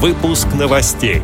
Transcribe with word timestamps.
Выпуск 0.00 0.46
новостей. 0.56 1.22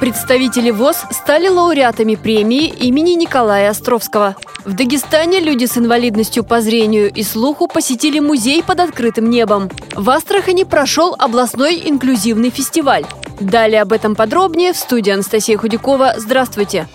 Представители 0.00 0.72
ВОЗ 0.72 1.04
стали 1.12 1.46
лауреатами 1.46 2.16
премии 2.16 2.66
имени 2.66 3.12
Николая 3.12 3.70
Островского. 3.70 4.34
В 4.64 4.74
Дагестане 4.74 5.38
люди 5.38 5.66
с 5.66 5.78
инвалидностью 5.78 6.42
по 6.42 6.60
зрению 6.60 7.12
и 7.12 7.22
слуху 7.22 7.68
посетили 7.68 8.18
музей 8.18 8.64
под 8.64 8.80
открытым 8.80 9.30
небом. 9.30 9.70
В 9.94 10.10
Астрахани 10.10 10.64
прошел 10.64 11.14
областной 11.16 11.80
инклюзивный 11.84 12.50
фестиваль. 12.50 13.06
Далее 13.38 13.80
об 13.82 13.92
этом 13.92 14.16
подробнее 14.16 14.72
в 14.72 14.76
студии 14.76 15.12
Анастасия 15.12 15.56
Худякова. 15.56 16.14
Здравствуйте! 16.16 16.88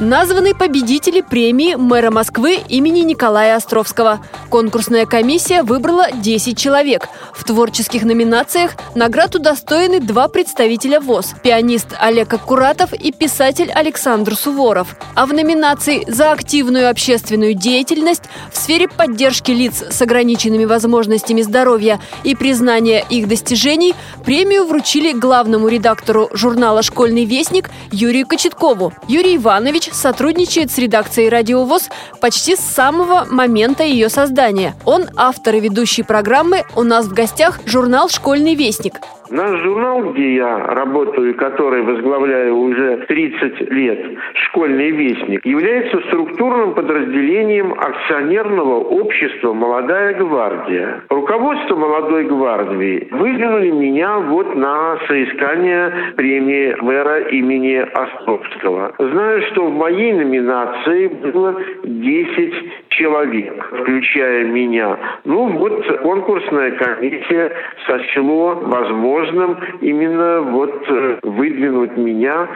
Названы 0.00 0.54
победители 0.54 1.22
премии 1.22 1.74
мэра 1.74 2.12
Москвы 2.12 2.60
имени 2.68 3.00
Николая 3.00 3.56
Островского. 3.56 4.20
Конкурсная 4.48 5.06
комиссия 5.06 5.64
выбрала 5.64 6.06
10 6.12 6.56
человек. 6.56 7.08
В 7.34 7.42
творческих 7.42 8.04
номинациях 8.04 8.76
наград 8.94 9.34
удостоены 9.34 9.98
два 9.98 10.28
представителя 10.28 11.00
ВОЗ– 11.00 11.34
пианист 11.42 11.96
Олег 11.98 12.32
Аккуратов 12.32 12.92
и 12.92 13.10
писатель 13.10 13.72
Александр 13.72 14.36
Суворов. 14.36 14.94
А 15.16 15.26
в 15.26 15.32
номинации 15.32 16.04
«За 16.06 16.30
активную 16.30 16.90
общественную 16.90 17.54
деятельность» 17.54 18.22
в 18.52 18.56
сфере 18.56 18.86
поддержки 18.86 19.50
лиц 19.50 19.82
с 19.90 20.00
ограниченными 20.00 20.64
возможностями 20.64 21.42
здоровья 21.42 22.00
и 22.22 22.36
признания 22.36 23.04
их 23.10 23.26
достижений 23.26 23.96
премию 24.24 24.64
вручили 24.64 25.10
главному 25.10 25.66
редактору 25.66 26.30
журнала 26.32 26.82
«Школьный 26.82 27.24
вестник» 27.24 27.68
Юрию 27.90 28.28
Кочеткову. 28.28 28.92
Юрий 29.08 29.36
Иванович 29.36 29.87
сотрудничает 29.92 30.70
с 30.70 30.78
редакцией 30.78 31.28
«Радио 31.28 31.64
ВОЗ» 31.64 31.88
почти 32.20 32.56
с 32.56 32.60
самого 32.60 33.24
момента 33.24 33.82
ее 33.84 34.08
создания. 34.08 34.74
Он 34.84 35.06
автор 35.16 35.54
и 35.54 35.60
ведущий 35.60 36.02
программы 36.02 36.64
«У 36.76 36.82
нас 36.82 37.06
в 37.06 37.12
гостях» 37.12 37.60
журнал 37.66 38.08
«Школьный 38.08 38.54
вестник». 38.54 39.00
Наш 39.30 39.60
журнал, 39.62 40.12
где 40.12 40.36
я 40.36 40.58
работаю 40.66 41.34
который 41.34 41.82
возглавляю 41.82 42.56
уже 42.56 43.04
30 43.08 43.70
лет, 43.70 43.98
«Школьный 44.34 44.90
вестник», 44.90 45.44
является 45.44 46.00
структурным 46.08 46.74
подразделением 46.74 47.72
акционерного 47.72 48.76
общества 48.76 49.52
«Молодая 49.52 50.14
гвардия». 50.14 51.02
Руководство 51.08 51.76
«Молодой 51.76 52.24
гвардии» 52.24 53.08
выдвинули 53.10 53.70
меня 53.70 54.18
вот 54.18 54.54
на 54.54 54.98
соискание 55.06 56.12
премии 56.16 56.76
мэра 56.80 57.20
имени 57.28 57.76
Островского. 57.76 58.94
Знаю, 58.98 59.42
что 59.50 59.66
в 59.66 59.74
моей 59.74 60.12
номинации 60.12 61.08
было 61.08 61.56
10 61.84 62.54
человек, 62.98 63.64
включая 63.80 64.44
меня. 64.44 64.98
Ну 65.24 65.58
вот 65.58 65.84
конкурсная 66.02 66.72
комиссия 66.72 67.52
сочло 67.86 68.54
возможным 68.54 69.58
именно 69.80 70.40
вот 70.42 70.74
э, 70.88 71.18
выдвинуть 71.22 71.96
меня 71.96 72.48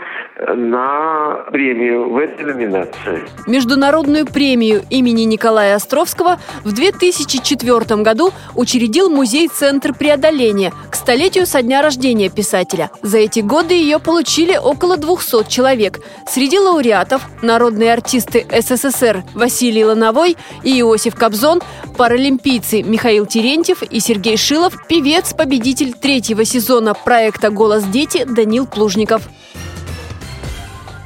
на 0.49 1.45
премию 1.51 2.11
в 2.11 2.19
этой 2.19 2.45
номинации. 2.45 3.23
Международную 3.47 4.27
премию 4.27 4.83
имени 4.91 5.23
Николая 5.23 5.77
Островского 5.77 6.39
в 6.65 6.75
2004 6.75 8.03
году 8.03 8.31
учредил 8.56 9.11
музей-центр 9.11 9.95
преодоления 9.95 10.73
к 10.91 10.95
столетию 10.95 11.47
со 11.47 11.62
дня 11.62 11.83
рождения 11.83 12.29
писателя. 12.29 12.91
За 13.03 13.19
эти 13.19 13.41
годы 13.41 13.75
ее 13.75 13.99
получили 13.99 14.56
около 14.56 14.97
200 14.97 15.49
человек. 15.49 15.99
Среди 16.27 16.59
лауреатов 16.59 17.23
народные 17.43 17.93
артисты 17.93 18.47
СССР 18.51 19.23
Василий 19.34 19.84
Лановой 19.84 20.31
и 20.62 20.80
Иосиф 20.80 21.14
Кобзон, 21.14 21.61
паралимпийцы 21.97 22.83
Михаил 22.83 23.27
Терентьев 23.27 23.83
и 23.83 24.00
Сергей 24.00 24.36
Шилов, 24.36 24.75
певец-победитель 24.88 25.92
третьего 25.92 26.44
сезона 26.44 26.94
проекта 26.94 27.50
«Голос 27.50 27.84
дети» 27.84 28.25
Данил 28.25 28.66
Плужников. 28.66 29.28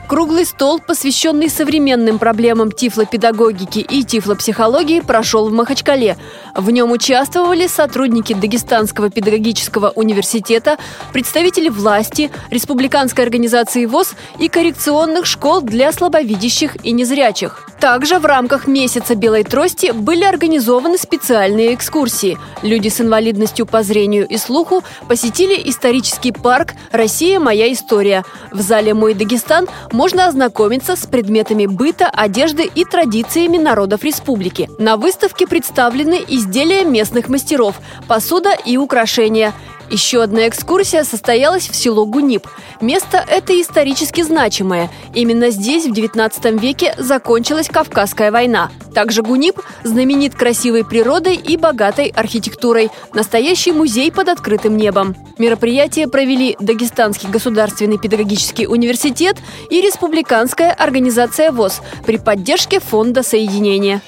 Круглый 0.09 0.47
стол, 0.47 0.79
посвященный 0.79 1.51
современным 1.51 2.21
проблемам 2.21 2.71
тифлопедагогики 2.71 3.81
и 3.81 4.05
тифлопсихологии, 4.05 5.01
прошел 5.01 5.49
в 5.49 5.53
Махачкале. 5.53 6.17
В 6.55 6.71
нем 6.71 6.93
участвовали 6.93 7.67
сотрудники 7.67 8.33
Дагестанского 8.33 9.11
педагогического 9.11 9.91
университета, 9.97 10.77
представители 11.13 11.69
власти, 11.69 12.31
республиканской 12.51 13.25
организации 13.25 13.85
ВОЗ 13.85 14.13
и 14.39 14.49
коррекционных 14.49 15.27
школ 15.27 15.61
для 15.61 15.91
слабовидящих 15.91 16.77
и 16.85 16.93
незрячих. 16.93 17.69
Также 17.81 18.19
в 18.19 18.25
рамках 18.25 18.67
месяца 18.67 19.15
белой 19.15 19.45
трости 19.45 19.91
были 19.91 20.25
организованы 20.25 20.97
специальные 20.97 21.75
экскурсии. 21.75 22.39
Люди 22.63 22.89
с 22.89 23.01
инвалидностью 23.01 23.67
по 23.67 23.83
зрению 23.83 24.27
и 24.27 24.39
слуху 24.39 24.83
посетили 25.09 25.61
исторический 25.69 26.33
парк 26.33 26.75
«Россия. 26.91 27.39
Моя 27.39 27.71
история». 27.71 28.25
В 28.51 28.63
зале 28.63 28.95
«Мой 28.95 29.13
Дагестан» 29.13 29.69
можно 29.97 30.27
ознакомиться 30.27 30.95
с 30.95 31.07
предметами 31.07 31.65
быта, 31.65 32.07
одежды 32.07 32.71
и 32.73 32.85
традициями 32.85 33.57
народов 33.57 34.05
республики. 34.05 34.69
На 34.79 34.99
выставке 34.99 35.47
представлены 35.47 36.23
изделия 36.29 36.85
местных 36.85 37.29
мастеров, 37.29 37.81
посуда 38.07 38.51
и 38.53 38.77
украшения– 38.77 39.55
еще 39.91 40.23
одна 40.23 40.49
экскурсия 40.49 41.05
состоялась 41.05 41.69
в 41.69 41.75
село 41.75 42.07
Гунип. 42.07 42.47
Место 42.81 43.25
это 43.29 43.61
исторически 43.61 44.23
значимое. 44.23 44.91
Именно 45.15 45.51
здесь 45.51 45.87
в 45.87 45.93
XIX 45.93 46.59
веке 46.59 46.95
закончилась 46.99 47.69
Кавказская 47.69 48.31
война. 48.31 48.71
Также 48.95 49.23
Гунип 49.23 49.61
знаменит 49.85 50.35
красивой 50.35 50.85
природой 50.85 51.37
и 51.37 51.57
богатой 51.57 52.09
архитектурой. 52.09 52.91
Настоящий 53.15 53.73
музей 53.73 54.11
под 54.11 54.29
открытым 54.29 54.77
небом. 54.77 55.15
Мероприятие 55.39 56.09
провели 56.09 56.57
Дагестанский 56.61 57.29
государственный 57.29 57.99
педагогический 57.99 58.67
университет 58.67 59.37
и 59.71 59.81
Республиканская 59.81 60.73
организация 60.73 61.53
ВОЗ 61.53 61.83
при 62.07 62.17
поддержке 62.17 62.81
Фонда 62.81 63.23
соединения. 63.23 64.01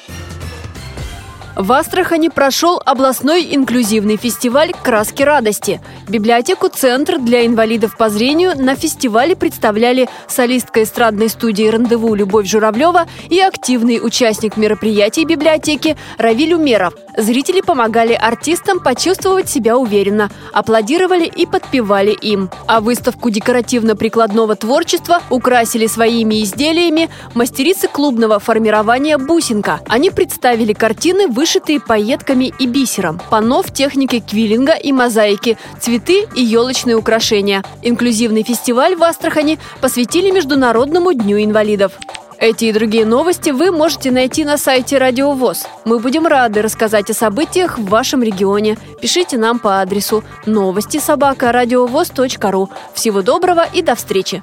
В 1.58 1.72
Астрахани 1.72 2.28
прошел 2.28 2.80
областной 2.86 3.52
инклюзивный 3.52 4.16
фестиваль 4.16 4.72
«Краски 4.84 5.24
радости». 5.24 5.80
Библиотеку 6.08 6.69
«Центр» 6.69 7.19
для 7.19 7.44
инвалидов 7.44 7.96
по 7.96 8.10
зрению 8.10 8.52
на 8.56 8.76
фестивале 8.76 9.34
представляли 9.34 10.08
солистка 10.28 10.84
эстрадной 10.84 11.28
студии 11.28 11.66
«Рандеву» 11.66 12.14
Любовь 12.14 12.46
Журавлева 12.46 13.08
и 13.28 13.41
активный 13.41 13.98
участник 14.00 14.56
мероприятий 14.56 15.24
библиотеки 15.24 15.96
Равиль 16.16 16.54
Умеров. 16.54 16.94
Зрители 17.16 17.60
помогали 17.60 18.12
артистам 18.12 18.78
почувствовать 18.78 19.50
себя 19.50 19.76
уверенно, 19.76 20.30
аплодировали 20.52 21.25
и 21.25 21.44
подпевали 21.44 22.12
им. 22.12 22.50
А 22.69 22.80
выставку 22.80 23.30
декоративно-прикладного 23.30 24.54
творчества 24.54 25.22
украсили 25.28 25.88
своими 25.88 26.44
изделиями 26.44 27.10
мастерицы 27.34 27.88
клубного 27.88 28.38
формирования 28.38 29.19
«Бусинка». 29.19 29.80
Они 29.88 30.10
представили 30.10 30.72
картины, 30.72 31.26
вышитые 31.48 31.81
пайетками 31.81 32.53
и 32.59 32.66
бисером, 32.66 33.19
панно 33.31 33.62
в 33.62 33.72
технике 33.72 34.20
квиллинга 34.20 34.75
и 34.75 34.92
мозаики, 34.92 35.56
цветы 35.81 36.26
и 36.34 36.42
елочные 36.42 36.94
украшения. 36.94 37.64
Инклюзивный 37.82 38.42
фестиваль 38.42 38.97
в 38.97 39.03
Астрахани 39.03 39.58
посвятили 39.81 40.31
Международному 40.31 41.14
дню 41.14 41.42
инвалидов. 41.42 41.92
Эти 42.38 42.66
и 42.66 42.72
другие 42.72 43.06
новости 43.06 43.48
вы 43.48 43.72
можете 43.72 44.10
найти 44.10 44.44
на 44.44 44.58
сайте 44.58 44.98
Радио 44.98 45.32
ВОЗ. 45.32 45.66
Мы 45.87 45.98
будем 46.00 46.26
рады 46.26 46.60
рассказать 46.60 47.08
о 47.08 47.14
событиях 47.14 47.78
в 47.78 47.88
вашем 47.88 48.22
регионе. 48.22 48.76
Пишите 49.00 49.38
нам 49.38 49.58
по 49.58 49.81
адресу 49.81 50.22
новости 50.44 50.98
собака 50.98 51.50
ру. 51.50 52.69
Всего 52.92 53.22
доброго 53.22 53.64
и 53.72 53.81
до 53.81 53.94
встречи! 53.94 54.42